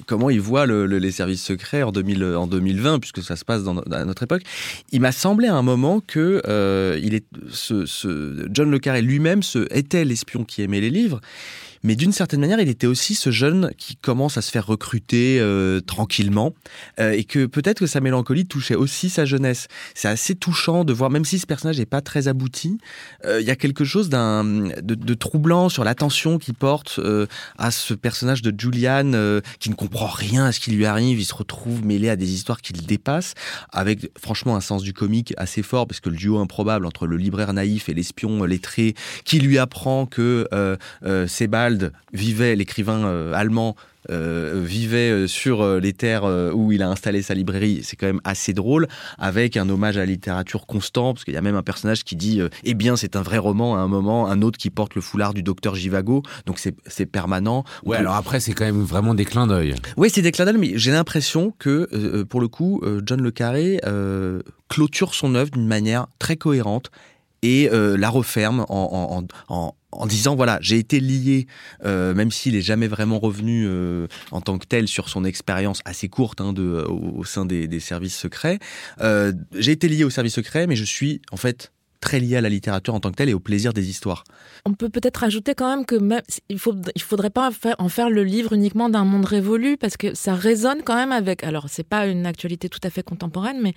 comment 0.07 0.31
il 0.31 0.41
voit 0.41 0.67
le- 0.67 0.87
le- 0.87 0.99
les 0.99 1.11
services 1.11 1.43
secrets 1.45 1.83
en 1.83 1.93
2000 1.93 2.25
en 2.25 2.47
2020 2.47 2.99
puisque 3.01 3.23
ça 3.23 3.37
se 3.37 3.45
passe 3.45 3.65
dans, 3.65 3.79
à 3.79 4.05
notre 4.05 4.23
époque. 4.23 4.43
Il 4.93 5.01
m'a 5.03 5.13
semblé 5.13 5.49
à 5.49 5.55
un 5.55 5.63
moment 5.63 6.01
que 6.07 6.43
euh, 6.49 6.99
il 7.03 7.15
est 7.15 7.25
ce, 7.51 7.85
ce 7.87 8.47
John 8.51 8.71
le 8.71 8.79
Carré 8.79 9.03
lui-même 9.03 9.41
était 9.71 10.05
l'espion 10.05 10.45
qui 10.45 10.63
aimait 10.63 10.81
les 10.81 10.91
livres. 10.91 11.21
Mais 11.87 11.95
d'une 11.95 12.11
certaine 12.11 12.41
manière, 12.41 12.59
il 12.59 12.69
était 12.69 12.89
aussi 12.89 13.15
ce 13.15 13.31
jeune 13.31 13.71
qui 13.79 13.95
commence 13.95 14.37
à 14.37 14.43
se 14.43 14.51
faire 14.51 14.67
recruter 14.67 15.39
euh, 15.39 15.79
tranquillement 15.79 16.53
euh, 16.99 17.13
et 17.13 17.23
que 17.23 17.47
peut-être 17.47 17.79
que 17.79 17.87
sa 17.87 18.01
mélancolie 18.01 18.45
touchait 18.45 18.75
aussi 18.75 19.09
sa 19.09 19.25
jeunesse. 19.25 19.69
C'est 19.95 20.09
assez 20.09 20.35
touchant 20.35 20.83
de 20.83 20.93
voir, 20.93 21.11
même 21.11 21.25
si 21.25 21.39
ce 21.39 21.47
personnage 21.47 21.79
n'est 21.79 21.87
pas 21.87 22.01
très 22.01 22.27
abouti, 22.27 22.79
euh, 23.25 23.41
il 23.41 23.47
y 23.47 23.53
a 23.53 23.57
quelque 23.57 23.85
chose 23.85 24.09
de, 24.11 25.15
troublant 25.15 25.69
sur 25.69 25.85
l'attention 25.85 26.39
qu'il 26.39 26.55
porte 26.55 26.99
à 27.57 27.71
ce 27.71 27.95
personnage 27.95 28.43
de 28.43 28.53
Julian 28.59 29.13
qui 29.61 29.71
ne 29.71 29.77
comprend 29.77 30.07
rien 30.07 30.47
à 30.47 30.53
ce 30.53 30.59
qui 30.59 30.73
lui 30.73 30.87
arrive. 30.87 31.21
Il 31.21 31.25
se 31.25 31.35
retrouve 31.35 31.85
mêlé 31.85 32.09
à 32.09 32.17
des 32.17 32.33
histoires 32.35 32.63
qui 32.63 32.73
le 32.73 32.81
dépassent, 32.81 33.35
avec 33.71 34.11
franchement 34.21 34.57
un 34.57 34.61
sens 34.61 34.83
du 34.83 34.93
comique 34.93 35.35
assez 35.37 35.63
fort 35.63 35.87
parce 35.87 36.01
que 36.01 36.11
le 36.11 36.17
duo 36.17 36.39
improbable 36.39 36.85
entre 36.85 37.07
le 37.07 37.17
libraire 37.17 37.53
naïf 37.53 37.89
et 37.89 37.95
l'espion 37.95 38.43
lettré 38.43 38.95
qui 39.25 39.39
lui 39.39 39.59
apprend 39.59 40.07
que 40.07 40.49
euh, 40.53 41.27
Sebald 41.29 41.76
Roald 41.77 41.93
vivait, 42.13 42.57
l'écrivain 42.57 43.05
euh, 43.05 43.33
allemand, 43.35 43.77
euh, 44.09 44.63
vivait 44.65 45.11
euh, 45.11 45.27
sur 45.27 45.67
les 45.81 45.93
terres 45.93 46.25
où 46.55 46.73
il 46.73 46.83
a 46.83 46.89
installé 46.89 47.23
sa 47.23 47.35
librairie, 47.35 47.81
c'est 47.83 47.97
quand 47.97 48.07
même 48.07 48.21
assez 48.25 48.53
drôle, 48.53 48.87
avec 49.19 49.57
un 49.57 49.69
hommage 49.69 49.97
à 49.97 50.01
la 50.01 50.07
littérature 50.07 50.67
constant, 50.67 51.13
parce 51.13 51.25
qu'il 51.25 51.35
y 51.35 51.37
a 51.37 51.43
même 51.43 51.57
un 51.57 51.63
personnage 51.63 52.05
qui 52.05 52.17
dit 52.17 52.41
Eh 52.65 52.75
bien, 52.75 52.97
c'est 52.97 53.17
un 53.17 53.23
vrai 53.23 53.39
roman 53.39 53.77
à 53.77 53.81
un 53.81 53.89
moment, 53.89 54.29
un 54.29 54.43
autre 54.43 54.59
qui 54.59 54.71
porte 54.71 54.95
le 54.95 55.01
foulard 55.01 55.35
du 55.35 55.43
docteur 55.43 55.75
Jivago, 55.75 56.23
donc 56.47 56.59
c'est 56.59 57.07
permanent. 57.07 57.65
Ouais, 57.85 57.97
alors 57.97 58.15
après, 58.15 58.41
c'est 58.41 58.53
quand 58.53 58.65
même 58.65 58.83
vraiment 58.83 59.15
des 59.15 59.25
clins 59.25 59.47
d'œil. 59.47 59.75
Oui, 59.97 60.09
c'est 60.13 60.23
des 60.23 60.33
clins 60.33 60.45
d'œil, 60.45 60.59
mais 60.59 60.73
j'ai 60.77 60.93
l'impression 60.93 61.53
que, 61.59 62.23
pour 62.25 62.41
le 62.41 62.49
coup, 62.49 62.83
John 63.05 63.21
Le 63.21 63.31
Carré 63.31 63.81
clôture 64.69 65.15
son 65.15 65.35
œuvre 65.35 65.51
d'une 65.51 65.67
manière 65.67 66.07
très 66.19 66.37
cohérente 66.37 66.91
et 67.43 67.69
la 67.71 68.09
referme 68.11 68.65
en, 68.69 70.07
disant 70.07 70.37
voilà 70.37 70.59
j'ai 70.61 70.79
été 70.79 71.01
lié 71.01 71.47
euh, 71.85 72.15
même 72.15 72.31
s'il 72.31 72.57
est 72.57 72.63
jamais 72.63 72.89
vraiment 72.89 73.19
revenu 73.19 73.65
euh, 73.67 74.07
en 74.31 74.41
tant 74.41 74.59
que 74.59 74.67
tel 74.67 74.89
sur 74.89 75.09
son 75.09 75.25
expérience 75.25 75.81
assez 75.85 76.09
courte 76.09 76.41
hein, 76.41 76.55
au, 76.57 77.25
sein 77.25 77.47
des, 77.47 77.81
services 77.81 78.17
secrets 78.17 78.59
euh, 79.01 79.33
j'ai 79.55 79.73
été 79.73 79.89
lié 79.89 80.05
au 80.05 80.11
service 80.11 80.35
secret 80.35 80.67
mais 80.67 80.77
je 80.77 80.85
suis 80.85 81.23
en 81.31 81.37
fait 81.37 81.73
très 82.01 82.21
lié 82.21 82.37
à 82.37 82.41
la 82.41 82.49
littérature 82.49 82.95
en 82.95 83.01
tant 83.01 83.11
que 83.11 83.17
telle 83.17 83.31
et 83.31 83.35
au 83.35 83.41
plaisir 83.41 83.73
des 83.73 83.89
histoires. 83.89 84.23
On 84.67 84.75
peut 84.75 84.91
peut-être 84.91 85.25
ajouter 85.25 85.55
quand 85.55 85.69
même 85.75 85.87
que 85.87 85.97
même, 85.97 86.21
faut 86.59 86.75
il 86.95 87.03
faudrait 87.03 87.31
pas 87.31 87.51
en 87.79 87.89
faire 87.89 88.11
le 88.11 88.23
livre 88.23 88.53
uniquement 88.53 88.91
d'un 88.91 89.05
monde 89.05 89.25
révolu 89.25 89.77
parce 89.79 89.97
que 89.97 90.15
ça 90.15 90.35
résonne 90.35 90.83
quand 90.85 90.95
même 90.95 91.11
avec 91.11 91.43
alors 91.43 91.67
c'est 91.69 91.89
pas 91.89 92.07
une 92.07 92.27
actualité 92.27 92.69
tout 92.69 92.81
à 92.83 92.91
fait 92.91 93.03
contemporaine 93.03 93.61
mais 93.63 93.75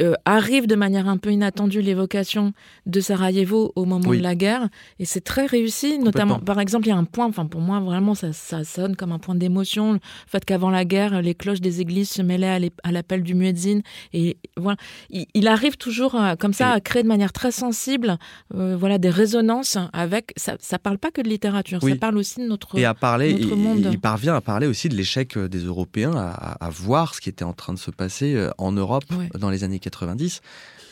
euh, 0.00 0.14
arrive 0.24 0.66
de 0.66 0.74
manière 0.74 1.08
un 1.08 1.18
peu 1.18 1.30
inattendue 1.30 1.80
l'évocation 1.80 2.52
de 2.86 3.00
Sarajevo 3.00 3.72
au 3.76 3.84
moment 3.84 4.10
de 4.10 4.18
la 4.20 4.34
guerre. 4.34 4.68
Et 4.98 5.04
c'est 5.04 5.20
très 5.20 5.46
réussi 5.46 5.98
notamment 5.98 6.40
par 6.40 6.58
exemple 6.58 6.86
il 6.86 6.90
y 6.90 6.92
a 6.92 6.96
un 6.96 7.04
point 7.04 7.26
enfin 7.26 7.46
pour 7.46 7.60
moi 7.60 7.78
vraiment 7.78 8.14
ça, 8.14 8.32
ça 8.32 8.64
sonne 8.64 8.96
comme 8.96 9.12
un 9.12 9.20
point 9.20 9.36
d'émotion 9.36 9.92
le 9.92 10.00
fait 10.26 10.44
qu'avant 10.44 10.70
la 10.70 10.84
guerre 10.84 11.22
les 11.22 11.34
cloches 11.34 11.60
des 11.60 11.80
églises 11.80 12.10
se 12.10 12.22
mêlaient 12.22 12.70
à 12.82 12.92
l'appel 12.92 13.22
du 13.22 13.34
muezzin. 13.34 13.80
Et 14.12 14.36
voilà 14.56 14.76
il, 15.10 15.46
arrive 15.46 15.76
toujours 15.76 16.16
euh, 16.16 16.34
comme 16.34 16.52
ça 16.52 16.70
à 16.70 16.80
créer 16.80 17.02
de 17.02 17.08
manière 17.08 17.32
très 17.32 17.52
sensible 17.52 18.18
euh, 18.54 18.76
voilà 18.76 18.98
des 18.98 19.10
résonances 19.10 19.78
avec 19.92 20.32
ça 20.36 20.56
ça 20.58 20.78
parle 20.80 20.98
pas 20.98 21.12
que 21.12 21.20
de 21.20 21.28
littérature 21.28 21.80
ça 21.80 21.96
parle 21.96 22.18
aussi 22.18 22.40
de 22.40 22.46
notre 22.46 22.76
et 22.76 22.84
à 22.84 22.94
parler 22.94 23.34
notre 23.34 23.56
monde. 23.56 23.88
Il, 23.92 24.00
parvient 24.00 24.34
à 24.34 24.40
parler 24.40 24.66
aussi 24.66 24.88
de 24.88 24.96
l'échec 24.96 25.38
des 25.38 25.58
Européens 25.60 26.12
à, 26.14 26.70
voir 26.70 27.14
ce 27.14 27.20
qui 27.20 27.28
était 27.28 27.44
en 27.44 27.52
train 27.52 27.72
de 27.72 27.78
se 27.78 27.90
passer 27.90 28.48
en 28.58 28.72
Europe 28.72 29.04
dans 29.38 29.50
les 29.50 29.62
années 29.62 29.78
90, 29.84 30.40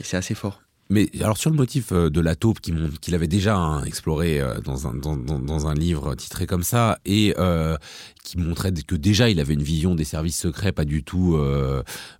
et 0.00 0.04
c'est 0.04 0.16
assez 0.16 0.34
fort. 0.34 0.62
Mais 0.92 1.08
alors 1.22 1.38
sur 1.38 1.48
le 1.48 1.56
motif 1.56 1.92
euh, 1.92 2.10
de 2.10 2.20
la 2.20 2.34
taupe 2.34 2.60
qu'il 2.60 3.14
avait 3.14 3.26
déjà 3.26 3.56
hein, 3.56 3.82
exploré 3.84 4.40
euh, 4.40 4.60
dans 4.60 4.86
un, 4.86 4.92
dans, 4.94 5.66
un 5.66 5.74
livre 5.74 6.14
titré 6.14 6.46
comme 6.46 6.62
ça 6.62 6.98
et 7.06 7.34
euh, 7.38 7.76
qui 8.22 8.36
montrait 8.36 8.72
que 8.72 8.94
déjà 8.94 9.30
il 9.30 9.40
avait 9.40 9.54
une 9.54 9.62
vision 9.62 9.94
des 9.94 10.04
services 10.04 10.38
secrets 10.38 10.72
pas 10.72 10.84
du 10.84 11.02
tout 11.02 11.36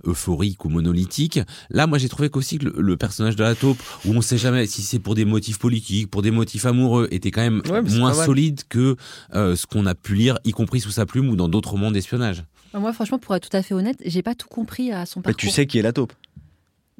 euphorique 0.05 0.64
ou 0.64 0.69
monolithique. 0.69 1.41
Là, 1.71 1.87
moi 1.87 1.99
j'ai 1.99 2.09
trouvé 2.09 2.29
qu'aussi 2.29 2.59
le, 2.59 2.97
personnage 2.97 3.37
de 3.37 3.43
la 3.43 3.55
taupe, 3.55 3.79
où 4.05 4.12
on 4.12 4.21
sait 4.21 4.38
jamais 4.38 4.67
si 4.67 4.83
c'est 4.83 4.99
pour 4.99 5.14
des 5.14 5.25
motifs 5.25 5.59
politiques, 5.59 6.11
pour 6.11 6.23
des 6.23 6.31
motifs 6.31 6.67
amoureux, 6.67 7.09
était 7.11 7.31
quand 7.31 7.43
même 7.43 7.62
moins 7.91 8.14
solide 8.14 8.62
que 8.69 8.97
ce 9.33 9.67
qu'on 9.67 9.87
a 9.87 9.95
pu 9.95 10.14
lire, 10.14 10.38
y 10.45 10.50
compris 10.50 10.81
sous 10.81 10.91
sa 10.91 11.07
plume 11.07 11.29
ou 11.29 11.37
dans 11.37 11.49
d'autres 11.49 11.71
romans 11.71 11.91
d'espionnage. 11.91 12.45
Moi, 12.75 12.93
franchement, 12.93 13.19
pour 13.19 13.35
être 13.37 13.49
tout 13.49 13.57
à 13.57 13.62
fait 13.62 13.75
honnête, 13.75 13.99
j'ai 14.05 14.23
pas 14.23 14.35
tout 14.35 14.49
compris 14.49 14.93
à 14.93 15.05
son 15.07 15.21
parcours. 15.21 15.37
Mais 15.45 15.49
tu 15.49 15.55
sais 15.55 15.67
qui 15.67 15.79
est 15.79 15.83
la 15.83 15.93
taupe 15.93 16.12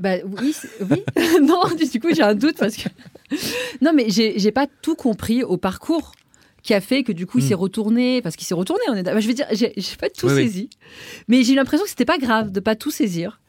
bah 0.03 0.17
oui, 0.41 0.53
oui. 0.91 1.05
non, 1.43 1.63
du 1.77 2.01
coup 2.01 2.09
j'ai 2.13 2.23
un 2.23 2.35
doute 2.35 2.57
parce 2.59 2.77
que 2.77 2.89
non, 3.81 3.93
mais 3.95 4.07
j'ai 4.09 4.51
pas 4.51 4.67
tout 4.83 4.97
compris 4.97 5.45
au 5.45 5.57
parcours 5.57 6.13
qui 6.65 6.75
a 6.75 6.81
fait 6.81 7.05
que 7.05 7.13
du 7.13 7.25
coup 7.25 7.39
il 7.39 7.45
hmm. 7.45 7.49
s'est 7.49 7.55
retourné 7.55 8.21
parce 8.21 8.35
qu'il 8.35 8.47
s'est 8.47 8.55
retourné. 8.55 8.83
On 8.89 8.95
est, 8.95 9.05
bah, 9.05 9.21
je 9.21 9.29
veux 9.29 9.35
dire, 9.35 9.47
j'ai 9.53 9.97
pas 10.01 10.11
tout 10.11 10.29
saisi, 10.29 10.71
mais 11.29 11.45
j'ai 11.45 11.53
eu 11.53 11.57
l'impression 11.57 11.85
que 11.85 11.91
c'était 11.91 12.05
pas 12.05 12.19
grave 12.19 12.51
de 12.51 12.59
pas 12.59 12.75
tout 12.75 12.91
saisir. 12.91 13.41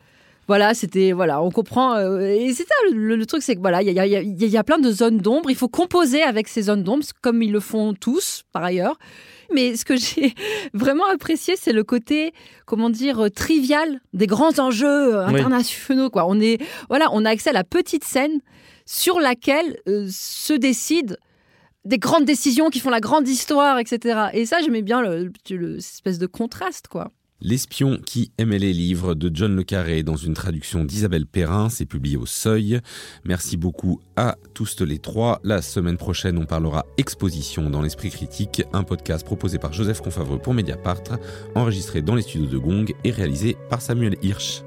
Voilà, 0.48 0.74
c'était 0.74 1.14
voilà, 1.14 1.42
on 1.42 1.52
comprend. 1.52 1.96
Euh, 1.96 2.20
et 2.20 2.54
c'est 2.54 2.68
ça 2.68 2.74
le, 2.94 3.26
truc, 3.26 3.42
c'est 3.44 3.56
que 3.56 3.62
voilà, 3.62 3.82
il 3.82 3.92
y 3.92 4.00
a, 4.00 4.06
y, 4.06 4.16
a, 4.16 4.22
y 4.22 4.58
a, 4.58 4.64
plein 4.64 4.80
de 4.80 4.92
zones 4.92 5.18
d'ombre. 5.18 5.50
Il 5.50 5.56
faut 5.56 5.70
composer 5.70 6.22
avec 6.22 6.48
ces 6.48 6.64
zones 6.64 6.84
d'ombre, 6.84 7.04
comme 7.22 7.42
ils 7.42 7.52
le 7.52 7.60
font 7.60 7.94
tous 7.94 8.44
par 8.52 8.64
ailleurs. 8.64 8.98
Mais 9.54 9.76
ce 9.76 9.86
que 9.86 9.96
j'ai 9.98 10.34
vraiment 10.74 11.06
apprécié, 11.08 11.56
c'est 11.58 11.74
le 11.74 11.84
côté, 11.84 12.34
comment 12.66 12.90
dire, 12.90 13.30
trivial 13.34 14.02
des 14.14 14.28
grands 14.28 14.60
enjeux 14.60 15.16
euh, 15.16 15.26
internationaux. 15.26 16.10
Quoi. 16.10 16.26
On, 16.28 16.40
est, 16.40 16.62
voilà, 16.90 17.08
on 17.14 17.24
a 17.26 17.30
accès 17.30 17.52
à 17.52 17.54
la 17.54 17.64
petite 17.64 18.04
scène 18.04 18.42
sur 18.86 19.20
laquelle 19.20 19.78
euh, 19.88 20.08
se 20.12 20.54
décident 20.54 21.16
des 21.86 21.98
grandes 21.98 22.26
décisions 22.26 22.70
qui 22.70 22.80
font 22.80 22.90
la 22.90 23.02
grande 23.02 23.28
histoire, 23.28 23.80
etc. 23.80 24.28
Et 24.34 24.46
ça, 24.46 24.62
j'aimais 24.62 24.82
bien 24.82 25.02
l'espèce 25.02 26.18
de 26.18 26.28
contraste, 26.28 26.88
quoi. 26.88 27.12
L'espion 27.42 28.00
qui 28.06 28.32
aimait 28.38 28.60
les 28.60 28.74
livres 28.74 29.16
de 29.16 29.30
John 29.34 29.56
Le 29.56 29.64
Carré 29.64 30.04
dans 30.04 30.16
une 30.16 30.34
traduction 30.34 30.86
d'Isabelle 30.86 31.26
Perrin, 31.26 31.70
c'est 31.70 31.86
publié 31.86 32.16
au 32.16 32.26
Seuil. 32.26 32.80
Merci 33.26 33.58
beaucoup 33.58 34.00
à 34.16 34.38
tous 34.54 34.80
les 34.82 35.00
trois. 35.00 35.42
La 35.44 35.62
semaine 35.62 35.98
prochaine, 35.98 36.38
on 36.38 36.46
parlera 36.46 36.86
exposition 36.98 37.70
dans 37.70 37.82
l'esprit 37.82 38.12
critique, 38.12 38.64
un 38.72 38.84
podcast 38.84 39.26
proposé 39.26 39.60
par 39.60 39.74
Joseph 39.74 40.02
Confavreux 40.02 40.40
pour 40.40 40.54
Mediapart, 40.54 41.04
enregistré 41.56 42.02
dans 42.02 42.16
les 42.16 42.22
studios 42.22 42.48
de 42.48 42.58
Gong 42.58 42.86
et 43.04 43.12
réalisé 43.12 43.58
par 43.70 43.82
Samuel 43.82 44.16
Hirsch. 44.22 44.64